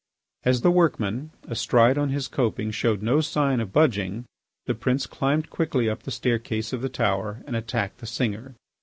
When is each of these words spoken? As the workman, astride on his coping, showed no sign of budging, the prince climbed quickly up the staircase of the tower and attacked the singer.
As 0.43 0.61
the 0.61 0.71
workman, 0.71 1.29
astride 1.47 1.95
on 1.95 2.09
his 2.09 2.27
coping, 2.27 2.71
showed 2.71 3.03
no 3.03 3.21
sign 3.21 3.59
of 3.59 3.71
budging, 3.71 4.25
the 4.65 4.73
prince 4.73 5.05
climbed 5.05 5.51
quickly 5.51 5.87
up 5.87 6.01
the 6.01 6.09
staircase 6.11 6.73
of 6.73 6.81
the 6.81 6.89
tower 6.89 7.43
and 7.45 7.55
attacked 7.55 7.99
the 7.99 8.07
singer. 8.07 8.55